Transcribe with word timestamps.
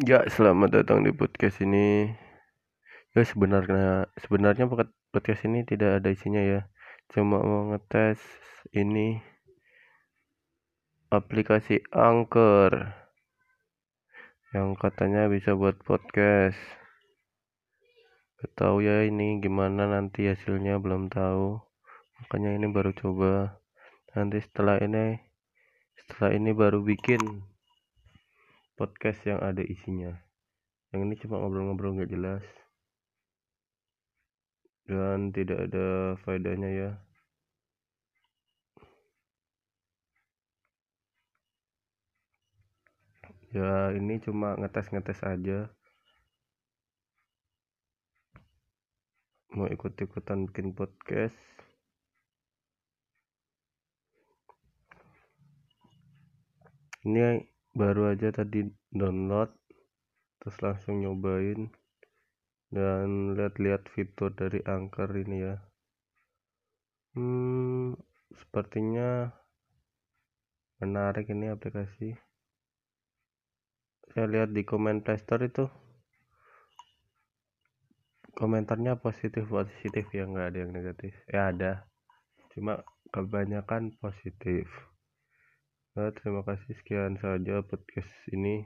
Ya, 0.00 0.24
selamat 0.32 0.80
datang 0.80 1.04
di 1.04 1.12
podcast 1.12 1.60
ini. 1.60 2.08
Ya, 3.12 3.20
sebenarnya 3.20 4.08
sebenarnya 4.16 4.64
podcast 5.12 5.44
ini 5.44 5.60
tidak 5.68 6.00
ada 6.00 6.08
isinya 6.08 6.40
ya. 6.40 6.72
Cuma 7.12 7.36
mau 7.36 7.68
ngetes 7.68 8.16
ini 8.72 9.20
aplikasi 11.12 11.84
Anchor 11.92 12.96
yang 14.56 14.72
katanya 14.80 15.28
bisa 15.28 15.52
buat 15.52 15.76
podcast. 15.84 16.56
Gak 18.40 18.56
ya 18.80 19.04
ini 19.04 19.36
gimana 19.44 19.84
nanti 19.84 20.32
hasilnya 20.32 20.80
belum 20.80 21.12
tahu. 21.12 21.60
Makanya 22.24 22.56
ini 22.56 22.72
baru 22.72 22.96
coba. 22.96 23.60
Nanti 24.16 24.40
setelah 24.40 24.80
ini 24.80 25.20
setelah 25.92 26.32
ini 26.32 26.56
baru 26.56 26.80
bikin 26.80 27.49
podcast 28.80 29.20
yang 29.28 29.44
ada 29.44 29.60
isinya. 29.60 30.16
Yang 30.88 31.00
ini 31.04 31.14
cuma 31.20 31.36
ngobrol-ngobrol 31.36 32.00
nggak 32.00 32.12
jelas. 32.16 32.44
Dan 34.88 35.36
tidak 35.36 35.68
ada 35.68 36.16
faedahnya 36.24 36.70
ya. 36.72 36.90
Ya 43.52 43.92
ini 43.92 44.16
cuma 44.24 44.56
ngetes-ngetes 44.56 45.20
aja. 45.28 45.68
Mau 49.52 49.68
ikut-ikutan 49.68 50.48
bikin 50.48 50.72
podcast. 50.72 51.36
Ini 57.04 57.42
baru 57.70 58.10
aja 58.10 58.34
tadi 58.34 58.66
download 58.90 59.54
terus 60.42 60.56
langsung 60.64 60.98
nyobain 61.04 61.70
dan 62.70 63.34
lihat-lihat 63.34 63.90
fitur 63.90 64.30
dari 64.32 64.62
angker 64.62 65.10
ini 65.14 65.38
ya. 65.42 65.56
Hmm, 67.18 67.98
sepertinya 68.32 69.34
menarik 70.78 71.28
ini 71.28 71.50
aplikasi. 71.50 72.14
Saya 74.10 74.26
lihat 74.26 74.50
di 74.54 74.62
komen 74.62 75.02
playstore 75.02 75.50
itu 75.50 75.66
komentarnya 78.34 78.96
positif 78.98 79.50
positif 79.50 80.06
ya 80.14 80.24
nggak 80.26 80.46
ada 80.54 80.58
yang 80.62 80.72
negatif. 80.72 81.12
Ya 81.26 81.50
ada 81.50 81.84
cuma 82.54 82.82
kebanyakan 83.10 83.94
positif 83.98 84.89
Nah, 85.98 86.14
terima 86.14 86.46
kasih 86.46 86.70
sekian 86.78 87.18
saja 87.18 87.66
podcast 87.66 88.10
ini. 88.30 88.62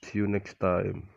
See 0.00 0.24
you 0.24 0.26
next 0.30 0.56
time. 0.56 1.15